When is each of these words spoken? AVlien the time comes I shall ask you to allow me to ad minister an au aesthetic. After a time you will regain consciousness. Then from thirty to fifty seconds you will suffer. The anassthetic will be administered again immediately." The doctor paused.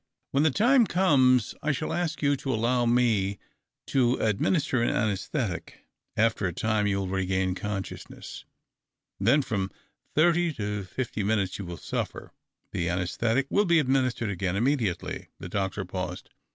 AVlien 0.33 0.41
the 0.41 0.49
time 0.49 0.87
comes 0.87 1.53
I 1.61 1.71
shall 1.71 1.93
ask 1.93 2.23
you 2.23 2.35
to 2.37 2.51
allow 2.51 2.87
me 2.87 3.37
to 3.85 4.19
ad 4.19 4.41
minister 4.41 4.81
an 4.81 4.89
au 4.89 5.11
aesthetic. 5.11 5.85
After 6.17 6.47
a 6.47 6.53
time 6.53 6.87
you 6.87 6.97
will 6.97 7.07
regain 7.07 7.53
consciousness. 7.53 8.43
Then 9.19 9.43
from 9.43 9.69
thirty 10.15 10.53
to 10.53 10.85
fifty 10.85 11.21
seconds 11.21 11.55
you 11.59 11.65
will 11.65 11.77
suffer. 11.77 12.33
The 12.71 12.87
anassthetic 12.89 13.45
will 13.51 13.65
be 13.65 13.77
administered 13.77 14.31
again 14.31 14.55
immediately." 14.55 15.27
The 15.39 15.49
doctor 15.49 15.85
paused. 15.85 16.31